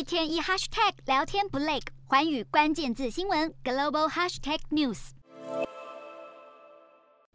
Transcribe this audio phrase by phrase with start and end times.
[0.00, 5.10] 一天一 hashtag 聊天不累，寰宇关键字新闻 global hashtag news。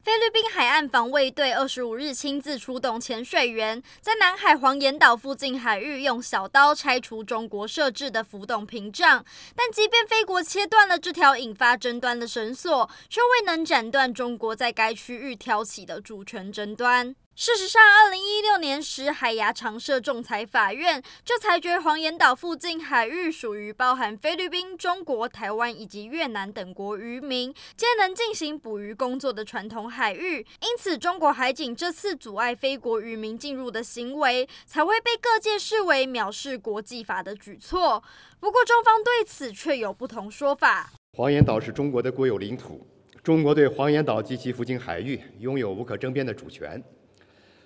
[0.02, 9.24] 菲律宾海岸防卫队二十五日亲自出动潜水员，在南海黄岩岛附近海域用小刀拆除中国设置的浮动屏障，
[9.56, 17.16] 但即便菲国切断了这条引发争端的绳索，却未能斩断中国在该区域挑起的主权争端。
[17.38, 38.02] 事实上，二零一六年时，海牙常设仲裁法院就裁决黄岩岛附近海域属于包含菲律宾、中国、台湾以及越南等国渔民皆能进行捕鱼工作的传统海域，因此中国海警这次阻碍菲国渔民进入的行为，才会被各界视为藐视国际法的举措。
[38.40, 40.90] 不过，中方对此却有不同说法。
[41.12, 42.88] 黄岩岛是中国的国有领土，
[43.22, 46.82] 中国对黄岩岛及其附近海域拥有无可争辩的主权。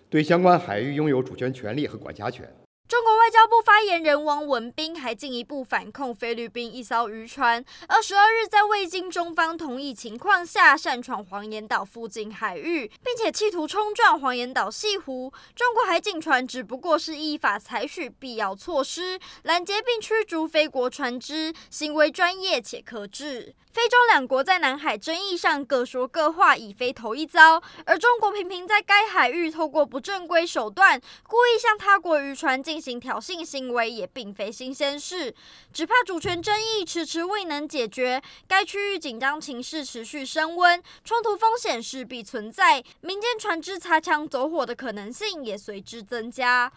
[0.10, 2.44] 对相关海域拥有主权权利和管辖权。
[2.88, 15.32] 中国外外交部发言人汪文斌还进一步反控菲律宾一艘渔船二十二日在未经中方同意情况下擅闯黄岩岛附近海域，并且企图冲撞黄岩岛西湖。
[15.56, 23.54] 中国海警船只不过是依法采取必要措施，拦截并驱逐菲国船只，行为专业且克制。
[23.72, 27.62] 非洲两国在南海争议上各说各话，已非头一遭。
[27.86, 35.34] 而中国频频在该海域透过不正规手段，故意向他国渔船进行挑性行为，也并非新鲜事。
[35.72, 46.68] 只怕主权争议迟迟未能解决，该区域紧张情势持续升温，冲突风险势必存在，民间船只擦枪走火的可能性也随之增加。